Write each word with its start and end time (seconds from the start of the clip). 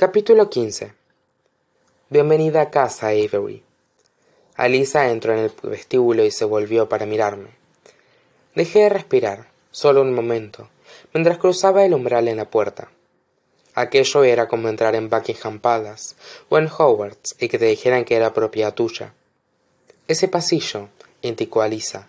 Capítulo 0.00 0.48
15 0.48 0.92
Bienvenida 2.08 2.60
a 2.60 2.70
casa, 2.70 3.08
Avery. 3.08 3.64
Alisa 4.54 5.10
entró 5.10 5.32
en 5.32 5.40
el 5.40 5.52
vestíbulo 5.64 6.24
y 6.24 6.30
se 6.30 6.44
volvió 6.44 6.88
para 6.88 7.04
mirarme. 7.04 7.48
Dejé 8.54 8.82
de 8.84 8.90
respirar, 8.90 9.48
solo 9.72 10.02
un 10.02 10.14
momento, 10.14 10.68
mientras 11.12 11.38
cruzaba 11.38 11.84
el 11.84 11.94
umbral 11.94 12.28
en 12.28 12.36
la 12.36 12.48
puerta. 12.48 12.92
Aquello 13.74 14.22
era 14.22 14.46
como 14.46 14.68
entrar 14.68 14.94
en 14.94 15.10
Buckingham 15.10 15.58
Palace 15.58 16.14
o 16.48 16.58
en 16.58 16.68
Hogwarts 16.68 17.34
y 17.40 17.48
que 17.48 17.58
te 17.58 17.64
dijeran 17.64 18.04
que 18.04 18.14
era 18.14 18.32
propiedad 18.32 18.74
tuya. 18.74 19.14
Ese 20.06 20.28
pasillo, 20.28 20.90
indicó 21.22 21.60
Alisa, 21.60 22.08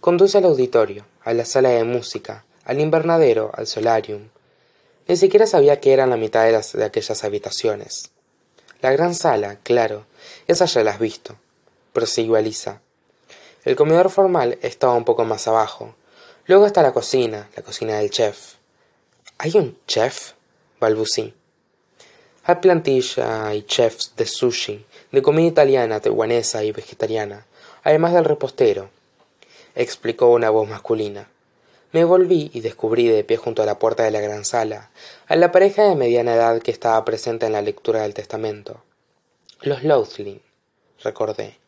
conduce 0.00 0.36
al 0.36 0.46
auditorio, 0.46 1.06
a 1.22 1.32
la 1.32 1.44
sala 1.44 1.68
de 1.68 1.84
música, 1.84 2.44
al 2.64 2.80
invernadero, 2.80 3.52
al 3.54 3.68
solarium, 3.68 4.30
ni 5.10 5.16
siquiera 5.16 5.44
sabía 5.44 5.80
que 5.80 5.92
eran 5.92 6.10
la 6.10 6.16
mitad 6.16 6.44
de, 6.44 6.52
las, 6.52 6.72
de 6.72 6.84
aquellas 6.84 7.24
habitaciones. 7.24 8.12
La 8.80 8.92
gran 8.92 9.16
sala, 9.16 9.58
claro, 9.64 10.06
esa 10.46 10.66
ya 10.66 10.84
la 10.84 10.92
has 10.92 11.00
visto, 11.00 11.34
prosiguió 11.92 12.36
Elisa. 12.36 12.80
El 13.64 13.74
comedor 13.74 14.10
formal 14.10 14.56
estaba 14.62 14.94
un 14.94 15.04
poco 15.04 15.24
más 15.24 15.48
abajo. 15.48 15.96
Luego 16.46 16.64
está 16.64 16.80
la 16.82 16.92
cocina, 16.92 17.48
la 17.56 17.64
cocina 17.64 17.98
del 17.98 18.10
chef. 18.10 18.54
¿Hay 19.38 19.50
un 19.56 19.76
chef? 19.88 20.34
balbucí. 20.78 21.34
Hay 22.44 22.54
plantilla 22.54 23.52
y 23.52 23.64
chefs 23.64 24.14
de 24.16 24.26
sushi, 24.26 24.86
de 25.10 25.22
comida 25.22 25.48
italiana, 25.48 25.98
taiwanesa 25.98 26.62
y 26.62 26.70
vegetariana, 26.70 27.46
además 27.82 28.12
del 28.12 28.26
repostero, 28.26 28.90
explicó 29.74 30.28
una 30.28 30.50
voz 30.50 30.68
masculina. 30.68 31.28
Me 31.92 32.04
volví 32.04 32.52
y 32.54 32.60
descubrí 32.60 33.08
de 33.08 33.24
pie 33.24 33.36
junto 33.36 33.62
a 33.62 33.66
la 33.66 33.80
puerta 33.80 34.04
de 34.04 34.12
la 34.12 34.20
gran 34.20 34.44
sala 34.44 34.90
a 35.26 35.34
la 35.34 35.50
pareja 35.50 35.82
de 35.82 35.96
mediana 35.96 36.34
edad 36.34 36.62
que 36.62 36.70
estaba 36.70 37.04
presente 37.04 37.46
en 37.46 37.52
la 37.52 37.62
lectura 37.62 38.02
del 38.02 38.14
testamento. 38.14 38.82
Los 39.60 39.82
Louthlin, 39.82 40.40
recordé. 41.02 41.58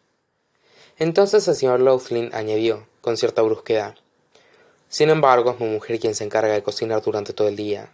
Entonces 0.96 1.48
el 1.48 1.56
señor 1.56 1.80
Louthlin 1.80 2.30
añadió, 2.32 2.86
con 3.00 3.16
cierta 3.16 3.42
brusquedad, 3.42 3.96
Sin 4.88 5.10
embargo, 5.10 5.50
es 5.50 5.58
mi 5.58 5.68
mujer 5.68 5.98
quien 5.98 6.14
se 6.14 6.22
encarga 6.22 6.52
de 6.52 6.62
cocinar 6.62 7.02
durante 7.02 7.32
todo 7.32 7.48
el 7.48 7.56
día. 7.56 7.90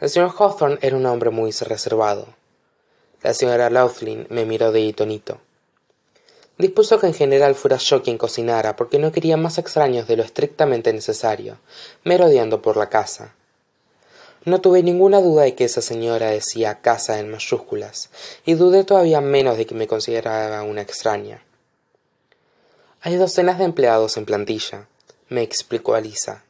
El 0.00 0.08
señor 0.08 0.32
Hawthorne 0.38 0.78
era 0.80 0.96
un 0.96 1.04
hombre 1.04 1.30
muy 1.30 1.50
reservado. 1.50 2.28
La 3.22 3.34
señora 3.34 3.68
Louthlin 3.68 4.26
me 4.30 4.44
miró 4.44 4.72
de 4.72 4.80
hito 4.80 5.04
Dispuso 6.58 6.98
que 6.98 7.06
en 7.06 7.14
general 7.14 7.54
fuera 7.54 7.76
yo 7.76 8.02
quien 8.02 8.18
cocinara, 8.18 8.74
porque 8.74 8.98
no 8.98 9.12
quería 9.12 9.36
más 9.36 9.58
extraños 9.58 10.08
de 10.08 10.16
lo 10.16 10.24
estrictamente 10.24 10.92
necesario, 10.92 11.58
merodeando 12.02 12.62
por 12.62 12.76
la 12.76 12.88
casa. 12.88 13.32
No 14.44 14.60
tuve 14.60 14.82
ninguna 14.82 15.20
duda 15.20 15.44
de 15.44 15.54
que 15.54 15.64
esa 15.64 15.82
señora 15.82 16.30
decía 16.30 16.80
casa 16.80 17.20
en 17.20 17.30
mayúsculas, 17.30 18.10
y 18.44 18.54
dudé 18.54 18.82
todavía 18.82 19.20
menos 19.20 19.56
de 19.56 19.66
que 19.66 19.76
me 19.76 19.86
considerara 19.86 20.64
una 20.64 20.82
extraña. 20.82 21.44
Hay 23.02 23.14
docenas 23.14 23.58
de 23.58 23.64
empleados 23.64 24.16
en 24.16 24.24
plantilla, 24.24 24.88
me 25.28 25.42
explicó 25.42 25.94
Alisa. 25.94 26.42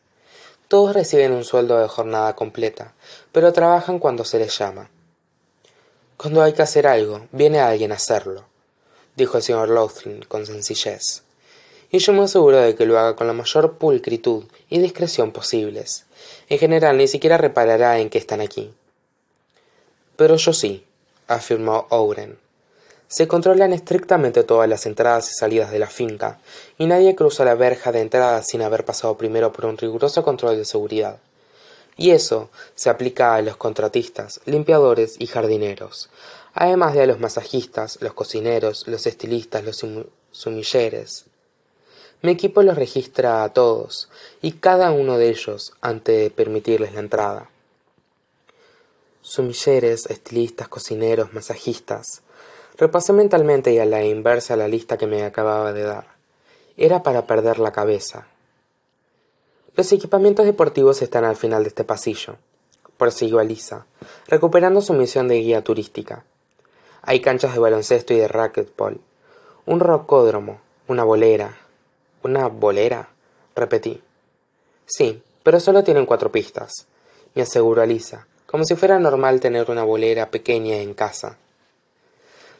Todos 0.69 0.95
reciben 0.95 1.33
un 1.33 1.45
sueldo 1.45 1.79
de 1.79 1.89
jornada 1.89 2.35
completa, 2.35 2.95
pero 3.31 3.53
trabajan 3.53 3.99
cuando 3.99 4.25
se 4.25 4.39
les 4.39 4.57
llama. 4.57 4.89
Cuando 6.17 6.43
hay 6.43 6.55
que 6.55 6.63
hacer 6.63 6.87
algo, 6.87 7.27
viene 7.31 7.61
alguien 7.61 7.93
a 7.93 7.97
hacerlo 7.97 8.47
dijo 9.19 9.37
el 9.37 9.43
señor 9.43 9.69
Lothling 9.69 10.23
con 10.29 10.47
sencillez. 10.47 11.23
Y 11.91 11.99
yo 11.99 12.13
me 12.13 12.23
aseguro 12.23 12.59
de 12.59 12.75
que 12.75 12.87
lo 12.87 12.99
haga 12.99 13.17
con 13.17 13.27
la 13.27 13.33
mayor 13.33 13.77
pulcritud 13.79 14.45
y 14.71 14.79
discreción 14.79 15.33
posibles. 15.33 16.05
En 16.49 16.59
general, 16.59 16.97
ni 16.97 17.09
siquiera 17.09 17.37
reparará 17.37 17.99
en 17.99 18.11
que 18.11 18.19
están 18.19 18.41
aquí. 18.41 18.73
Pero 20.17 20.37
yo 20.37 20.53
sí, 20.53 20.85
afirmó 21.27 21.87
Owen. 21.91 22.39
Se 23.09 23.27
controlan 23.27 23.73
estrictamente 23.73 24.45
todas 24.45 24.69
las 24.69 24.87
entradas 24.87 25.31
y 25.31 25.35
salidas 25.35 25.73
de 25.73 25.79
la 25.79 25.89
finca, 25.89 26.39
y 26.77 26.87
nadie 26.87 27.17
cruza 27.17 27.45
la 27.45 27.55
verja 27.55 27.91
de 27.91 28.03
entrada 28.03 28.43
sin 28.43 28.63
haber 28.63 28.85
pasado 28.85 29.17
primero 29.17 29.53
por 29.53 29.67
un 29.67 29.79
riguroso 29.79 30.23
control 30.23 30.59
de 30.59 30.65
seguridad. 30.65 31.19
Y 31.97 32.11
eso 32.11 32.51
se 32.77 32.91
aplica 32.91 33.35
a 33.35 33.43
los 33.43 33.57
contratistas, 33.57 34.41
limpiadores 34.45 35.17
y 35.19 35.27
jardineros, 35.27 36.11
además 36.61 36.93
de 36.95 37.03
a 37.03 37.07
los 37.07 37.21
masajistas, 37.21 37.99
los 38.03 38.15
cocineros, 38.15 38.89
los 38.89 39.07
estilistas, 39.07 39.65
los 39.65 39.87
sumilleres. 40.33 41.27
Mi 42.21 42.33
equipo 42.33 42.65
los 42.65 42.77
registra 42.77 43.45
a 43.45 43.53
todos, 43.53 44.11
y 44.43 44.53
cada 44.53 44.91
uno 44.91 45.19
de 45.19 45.29
ellos 45.29 45.75
antes 45.81 46.21
de 46.21 46.31
permitirles 46.31 46.95
la 46.95 47.01
entrada. 47.01 47.51
Sumilleres, 49.23 50.07
estilistas, 50.07 50.67
cocineros, 50.67 51.33
masajistas. 51.33 52.23
Repasé 52.77 53.13
mentalmente 53.13 53.73
y 53.73 53.79
a 53.79 53.85
la 53.85 54.05
inversa 54.05 54.57
la 54.57 54.67
lista 54.67 54.99
que 54.99 55.07
me 55.07 55.23
acababa 55.23 55.73
de 55.73 55.85
dar. 55.85 56.09
Era 56.77 57.05
para 57.05 57.29
perder 57.29 57.61
la 57.61 57.71
cabeza. 57.71 58.27
Los 59.77 59.93
equipamientos 59.93 60.45
deportivos 60.45 61.03
están 61.03 61.25
al 61.25 61.37
final 61.37 61.63
de 61.63 61.69
este 61.69 61.85
pasillo, 61.85 62.35
prosiguió 62.97 63.39
Alisa, 63.39 63.87
recuperando 64.27 64.83
su 64.83 64.93
misión 64.93 65.29
de 65.29 65.37
guía 65.37 65.63
turística. 65.63 66.25
Hay 67.11 67.21
canchas 67.21 67.55
de 67.55 67.59
baloncesto 67.59 68.13
y 68.13 68.19
de 68.19 68.29
racquetball. 68.29 69.01
Un 69.65 69.81
rocódromo, 69.81 70.61
una 70.89 71.05
bolera. 71.05 71.57
¿Una 72.23 72.49
bolera? 72.49 73.09
repetí. 73.57 74.03
Sí, 74.85 75.23
pero 75.43 75.59
solo 75.59 75.83
tienen 75.83 76.05
cuatro 76.05 76.31
pistas, 76.31 76.87
me 77.35 77.41
aseguró 77.41 77.81
Alisa, 77.81 78.27
como 78.45 78.65
si 78.65 78.77
fuera 78.77 78.99
normal 78.99 79.41
tener 79.41 79.71
una 79.71 79.85
bolera 79.85 80.31
pequeña 80.31 80.77
en 80.83 80.93
casa. 80.93 81.39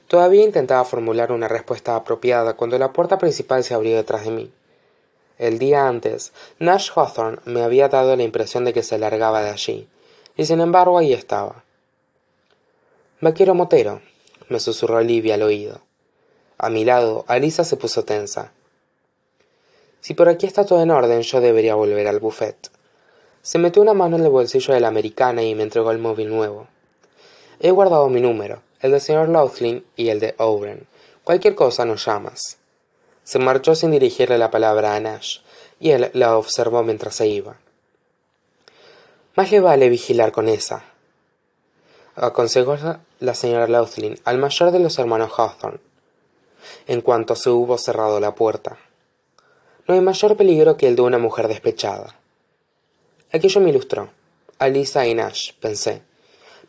Todavía 0.07 0.45
intentaba 0.45 0.83
formular 0.87 1.31
una 1.31 1.47
respuesta 1.47 1.95
apropiada 1.95 2.55
cuando 2.55 2.79
la 2.79 2.95
puerta 2.95 3.19
principal 3.19 3.63
se 3.65 3.75
abrió 3.75 3.97
detrás 3.97 4.25
de 4.25 4.31
mí. 4.31 4.51
El 5.37 5.59
día 5.59 5.87
antes, 5.87 6.33
Nash 6.59 6.89
Hawthorne 6.97 7.41
me 7.45 7.63
había 7.63 7.91
dado 7.91 8.17
la 8.17 8.23
impresión 8.23 8.65
de 8.65 8.73
que 8.73 8.83
se 8.83 8.97
largaba 8.97 9.43
de 9.43 9.51
allí, 9.51 9.89
y 10.39 10.47
sin 10.47 10.63
embargo 10.63 10.97
ahí 10.97 11.13
estaba. 11.13 11.65
Vaquero 13.21 13.55
motero, 13.55 14.01
me 14.49 14.61
susurró 14.61 15.01
Livia 15.01 15.35
al 15.35 15.43
oído. 15.43 15.81
A 16.59 16.71
mi 16.71 16.85
lado, 16.85 17.25
Alisa 17.29 17.65
se 17.65 17.77
puso 17.77 18.05
tensa. 18.05 18.53
Si 20.01 20.15
por 20.15 20.29
aquí 20.29 20.47
está 20.47 20.65
todo 20.65 20.83
en 20.83 20.91
orden, 20.91 21.23
yo 21.23 21.41
debería 21.41 21.75
volver 21.75 22.09
al 22.09 22.21
buffet. 22.21 22.71
Se 23.43 23.59
metió 23.59 23.83
una 23.83 23.95
mano 23.95 24.17
en 24.17 24.25
el 24.25 24.31
bolsillo 24.31 24.75
de 24.75 24.81
la 24.81 24.89
americana 24.89 25.43
y 25.43 25.55
me 25.55 25.63
entregó 25.63 25.91
el 25.91 25.99
móvil 25.99 26.31
nuevo. 26.31 26.67
He 27.61 27.71
guardado 27.71 28.09
mi 28.09 28.21
número, 28.21 28.63
el 28.81 28.93
del 28.93 29.01
señor 29.01 29.29
Laughlin 29.29 29.85
y 29.97 30.09
el 30.09 30.21
de 30.21 30.35
Owen. 30.39 30.87
Cualquier 31.25 31.55
cosa 31.55 31.85
nos 31.85 32.05
llamas. 32.05 32.59
Se 33.25 33.39
marchó 33.39 33.75
sin 33.75 33.91
dirigirle 33.91 34.39
la 34.39 34.51
palabra 34.51 34.95
a 34.95 35.01
Nash, 35.01 35.41
y 35.81 35.91
él 35.91 36.11
la 36.15 36.37
observó 36.37 36.83
mientras 36.83 37.15
se 37.17 37.27
iba. 37.27 37.57
Más 39.35 39.51
le 39.51 39.61
vale 39.61 39.89
vigilar 39.89 40.33
con 40.33 40.49
esa, 40.49 40.85
aconsejó 42.21 42.77
la 43.21 43.35
señora 43.35 43.69
Laughlin 43.69 44.19
al 44.25 44.39
mayor 44.39 44.71
de 44.71 44.81
los 44.81 44.99
hermanos 44.99 45.33
Hawthorne, 45.37 45.81
en 46.87 47.01
cuanto 47.01 47.37
se 47.37 47.51
hubo 47.51 47.79
cerrado 47.79 48.21
la 48.21 48.35
puerta. 48.35 48.79
No 49.87 49.95
hay 49.95 50.01
mayor 50.01 50.37
peligro 50.37 50.77
que 50.77 50.89
el 50.89 50.97
de 50.97 51.03
una 51.03 51.19
mujer 51.19 51.49
despechada. 51.49 52.17
Aquello 53.33 53.61
me 53.61 53.71
ilustró. 53.71 54.11
Alisa 54.59 55.07
y 55.07 55.15
Nash, 55.15 55.53
pensé. 55.61 56.03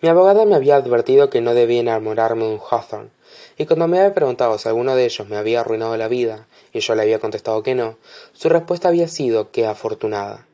Mi 0.01 0.09
abogada 0.09 0.45
me 0.45 0.55
había 0.55 0.75
advertido 0.75 1.29
que 1.29 1.41
no 1.41 1.53
debía 1.53 1.81
enamorarme 1.81 2.45
de 2.45 2.53
un 2.53 2.59
Hawthorne, 2.59 3.09
y 3.57 3.65
cuando 3.65 3.87
me 3.87 3.99
había 3.99 4.13
preguntado 4.13 4.57
si 4.57 4.69
alguno 4.69 4.95
de 4.95 5.05
ellos 5.05 5.27
me 5.27 5.37
había 5.37 5.61
arruinado 5.61 5.97
la 5.97 6.07
vida, 6.07 6.47
y 6.71 6.79
yo 6.79 6.95
le 6.95 7.01
había 7.01 7.19
contestado 7.19 7.63
que 7.63 7.75
no, 7.75 7.97
su 8.33 8.47
respuesta 8.47 8.87
había 8.87 9.07
sido 9.07 9.51
que 9.51 9.65
afortunada. 9.65 10.45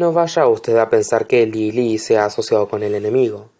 No 0.00 0.14
vaya 0.14 0.48
usted 0.48 0.78
a 0.78 0.88
pensar 0.88 1.26
que 1.26 1.44
Lily 1.44 1.98
se 1.98 2.16
ha 2.16 2.24
asociado 2.24 2.70
con 2.70 2.82
el 2.82 2.94
enemigo, 2.94 3.50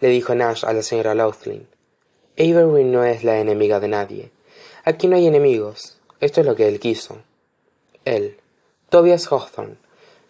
le 0.00 0.08
dijo 0.08 0.34
Nash 0.34 0.66
a 0.66 0.74
la 0.74 0.82
señora 0.82 1.14
Laughlin. 1.14 1.66
Avery 2.36 2.84
no 2.84 3.04
es 3.04 3.24
la 3.24 3.38
enemiga 3.38 3.80
de 3.80 3.88
nadie. 3.88 4.30
Aquí 4.84 5.08
no 5.08 5.16
hay 5.16 5.26
enemigos. 5.26 5.98
Esto 6.20 6.42
es 6.42 6.46
lo 6.46 6.56
que 6.56 6.68
él 6.68 6.78
quiso. 6.78 7.22
Él, 8.04 8.36
Tobias 8.90 9.32
Hawthorne, 9.32 9.76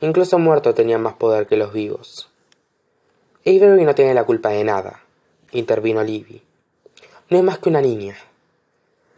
incluso 0.00 0.38
muerto 0.38 0.74
tenía 0.74 0.98
más 0.98 1.14
poder 1.14 1.48
que 1.48 1.56
los 1.56 1.72
vivos. 1.72 2.30
Avery 3.44 3.84
no 3.84 3.96
tiene 3.96 4.14
la 4.14 4.22
culpa 4.22 4.50
de 4.50 4.62
nada, 4.62 5.02
intervino 5.50 6.04
Libby. 6.04 6.40
No 7.30 7.38
es 7.38 7.42
más 7.42 7.58
que 7.58 7.68
una 7.68 7.80
niña. 7.80 8.16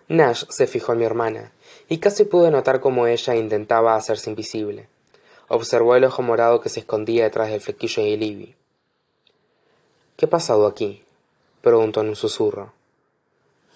Nash 0.09 0.45
se 0.49 0.67
fijó 0.67 0.93
en 0.93 1.01
mi 1.01 1.05
hermana, 1.05 1.53
y 1.91 1.99
casi 1.99 2.25
pude 2.25 2.51
notar 2.51 2.81
cómo 2.81 3.07
ella 3.07 3.35
intentaba 3.35 3.95
hacerse 3.95 4.31
invisible. 4.31 4.89
Observó 5.49 5.95
el 5.95 6.05
ojo 6.05 6.23
morado 6.23 6.61
que 6.61 6.71
se 6.71 6.81
escondía 6.81 7.25
detrás 7.25 7.51
del 7.51 7.61
flequillo 7.61 8.03
de 8.03 8.17
Libby. 8.17 8.55
¿Qué 10.17 10.27
ha 10.27 10.31
pasado 10.31 10.67
aquí? 10.67 11.03
preguntó 11.61 12.01
en 12.01 12.09
un 12.09 12.17
susurro. 12.17 12.73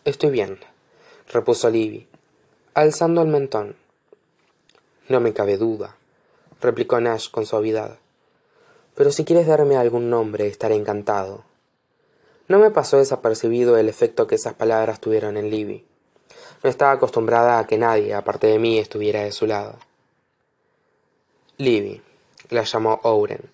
Estoy 0.04 0.30
bien, 0.30 0.58
repuso 1.30 1.68
Libby, 1.68 2.06
alzando 2.74 3.20
el 3.20 3.28
mentón. 3.28 3.76
No 5.08 5.20
me 5.20 5.32
cabe 5.34 5.56
duda, 5.56 5.96
replicó 6.60 7.00
Nash 7.00 7.30
con 7.30 7.44
suavidad. 7.44 7.98
pero 8.94 9.12
si 9.12 9.24
quieres 9.24 9.46
darme 9.46 9.76
algún 9.76 10.10
nombre 10.10 10.46
estaré 10.46 10.74
encantado. 10.74 11.44
No 12.48 12.58
me 12.58 12.70
pasó 12.70 12.96
desapercibido 12.96 13.76
el 13.76 13.88
efecto 13.88 14.26
que 14.26 14.36
esas 14.36 14.54
palabras 14.54 15.00
tuvieron 15.00 15.36
en 15.36 15.50
Libby. 15.50 15.84
No 16.64 16.70
estaba 16.70 16.92
acostumbrada 16.92 17.58
a 17.58 17.66
que 17.66 17.78
nadie, 17.78 18.14
aparte 18.14 18.46
de 18.46 18.58
mí, 18.58 18.78
estuviera 18.78 19.22
de 19.22 19.32
su 19.32 19.46
lado. 19.46 19.78
Libby, 21.60 22.00
la 22.50 22.62
llamó 22.62 23.00
Oren. 23.02 23.50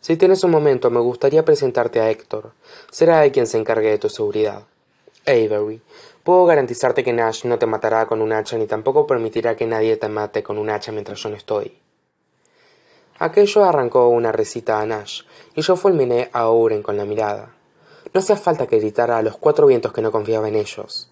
Si 0.00 0.16
tienes 0.16 0.42
un 0.44 0.50
momento, 0.50 0.88
me 0.88 1.00
gustaría 1.00 1.44
presentarte 1.44 2.00
a 2.00 2.08
Héctor. 2.08 2.52
Será 2.90 3.22
él 3.22 3.32
quien 3.32 3.46
se 3.46 3.58
encargue 3.58 3.90
de 3.90 3.98
tu 3.98 4.08
seguridad. 4.08 4.62
Avery, 5.26 5.82
puedo 6.22 6.46
garantizarte 6.46 7.04
que 7.04 7.12
Nash 7.12 7.44
no 7.44 7.58
te 7.58 7.66
matará 7.66 8.06
con 8.06 8.22
un 8.22 8.32
hacha 8.32 8.56
ni 8.56 8.66
tampoco 8.66 9.06
permitirá 9.06 9.56
que 9.56 9.66
nadie 9.66 9.98
te 9.98 10.08
mate 10.08 10.42
con 10.42 10.56
un 10.56 10.70
hacha 10.70 10.90
mientras 10.90 11.22
yo 11.22 11.28
no 11.28 11.36
estoy. 11.36 11.76
Aquello 13.18 13.64
arrancó 13.64 14.08
una 14.08 14.32
recita 14.32 14.80
a 14.80 14.86
Nash, 14.86 15.24
y 15.54 15.60
yo 15.60 15.76
fulminé 15.76 16.30
a 16.32 16.48
Oren 16.48 16.82
con 16.82 16.96
la 16.96 17.04
mirada. 17.04 17.54
No 18.14 18.20
hacía 18.20 18.36
falta 18.36 18.66
que 18.66 18.78
gritara 18.78 19.18
a 19.18 19.22
los 19.22 19.36
cuatro 19.36 19.66
vientos 19.66 19.92
que 19.92 20.00
no 20.00 20.10
confiaba 20.10 20.48
en 20.48 20.54
ellos. 20.54 21.10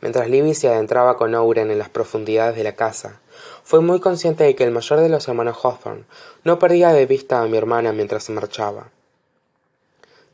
Mientras 0.00 0.28
Libby 0.28 0.54
se 0.54 0.68
adentraba 0.68 1.16
con 1.16 1.34
Oren 1.34 1.70
en 1.70 1.78
las 1.78 1.88
profundidades 1.88 2.56
de 2.56 2.64
la 2.64 2.74
casa, 2.74 3.20
fue 3.62 3.80
muy 3.80 4.00
consciente 4.00 4.44
de 4.44 4.54
que 4.54 4.64
el 4.64 4.70
mayor 4.70 5.00
de 5.00 5.08
los 5.08 5.26
hermanos 5.28 5.58
Hawthorne 5.62 6.04
no 6.44 6.58
perdía 6.58 6.92
de 6.92 7.06
vista 7.06 7.40
a 7.40 7.46
mi 7.46 7.56
hermana 7.56 7.92
mientras 7.92 8.24
se 8.24 8.32
marchaba. 8.32 8.90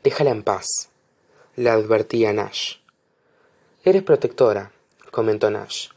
Déjala 0.03 0.31
en 0.31 0.43
paz, 0.43 0.89
le 1.57 1.71
advertía 1.71 2.33
Nash. 2.33 2.77
Eres 3.85 4.03
protectora, 4.03 4.73
comentó 5.11 5.51
Nash, 5.51 5.89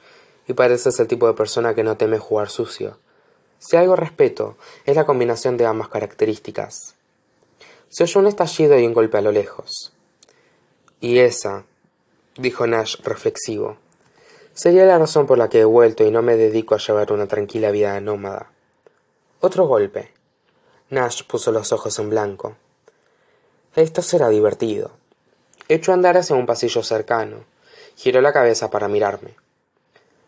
y 0.48 0.54
pareces 0.54 1.00
el 1.00 1.07
tipo 1.07 1.27
de 1.27 1.33
persona 1.33 1.74
que 1.74 1.83
no 1.83 1.98
teme 1.98 2.19
jugar 2.19 2.50
sucio. 2.50 2.98
Si 3.59 3.77
algo 3.77 3.95
respeto, 3.95 4.57
es 4.86 4.95
la 4.95 5.06
combinación 5.06 5.57
de 5.57 5.66
ambas 5.66 5.88
características. 5.88 6.95
Se 7.89 8.04
oyó 8.04 8.19
un 8.19 8.27
estallido 8.27 8.77
y 8.77 8.86
un 8.86 8.94
golpe 8.94 9.18
a 9.18 9.21
lo 9.21 9.31
lejos. 9.31 9.94
Y 11.00 11.19
esa, 11.19 11.66
dijo 12.38 12.68
Nash 12.68 12.97
reflexivo, 13.03 13.77
sería 14.53 14.85
la 14.85 14.97
razón 14.97 15.27
por 15.27 15.38
la 15.38 15.50
que 15.50 15.62
he 15.62 15.65
vuelto 15.65 16.03
y 16.03 16.12
no 16.12 16.21
me 16.21 16.35
dedico 16.35 16.75
a 16.75 16.80
llevar 16.80 17.12
una 17.12 17.27
tranquila 17.27 17.71
vida 17.71 18.00
nómada. 18.01 18.51
Otro 19.39 19.68
golpe. 19.68 20.12
Nash 20.89 21.24
puso 21.24 21.51
los 21.51 21.71
ojos 21.71 21.97
en 22.00 22.09
blanco. 22.09 22.56
Esto 23.75 24.01
será 24.01 24.30
divertido. 24.30 24.91
Echó 25.68 25.91
a 25.91 25.95
andar 25.95 26.18
hacia 26.18 26.35
un 26.35 26.45
pasillo 26.45 26.83
cercano. 26.83 27.45
Giró 27.95 28.21
la 28.21 28.33
cabeza 28.33 28.69
para 28.69 28.88
mirarme. 28.88 29.35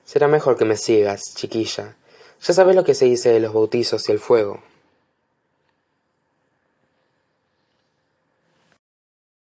Será 0.06 0.28
mejor 0.28 0.58
que 0.58 0.66
me 0.66 0.78
sigas, 0.78 1.22
chiquilla. 1.36 1.96
Ya 2.42 2.54
sabes 2.54 2.76
lo 2.76 2.84
que 2.84 2.94
se 2.94 3.06
dice 3.06 3.30
de 3.30 3.40
los 3.40 3.54
bautizos 3.54 4.08
y 4.10 4.12
el 4.12 4.20
fuego. 4.20 4.64